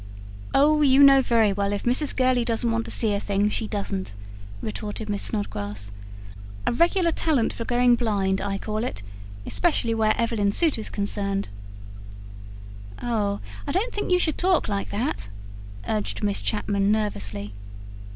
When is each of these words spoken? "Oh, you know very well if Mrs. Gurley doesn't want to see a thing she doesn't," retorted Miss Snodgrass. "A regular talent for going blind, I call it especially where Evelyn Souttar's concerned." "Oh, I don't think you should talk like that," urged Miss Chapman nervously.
"Oh, 0.55 0.81
you 0.81 1.03
know 1.03 1.21
very 1.21 1.53
well 1.53 1.71
if 1.73 1.83
Mrs. 1.83 2.15
Gurley 2.15 2.43
doesn't 2.43 2.71
want 2.71 2.85
to 2.85 2.89
see 2.89 3.13
a 3.13 3.19
thing 3.19 3.49
she 3.49 3.67
doesn't," 3.67 4.15
retorted 4.59 5.09
Miss 5.09 5.21
Snodgrass. 5.21 5.91
"A 6.65 6.71
regular 6.71 7.11
talent 7.11 7.53
for 7.53 7.65
going 7.65 7.93
blind, 7.93 8.41
I 8.41 8.57
call 8.57 8.83
it 8.83 9.03
especially 9.45 9.93
where 9.93 10.19
Evelyn 10.19 10.53
Souttar's 10.53 10.89
concerned." 10.89 11.49
"Oh, 12.99 13.41
I 13.67 13.71
don't 13.71 13.93
think 13.93 14.09
you 14.11 14.17
should 14.17 14.39
talk 14.39 14.67
like 14.67 14.89
that," 14.89 15.29
urged 15.87 16.23
Miss 16.23 16.41
Chapman 16.41 16.91
nervously. 16.91 17.53